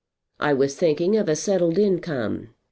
[0.39, 2.55] "I was thinking of a settled income."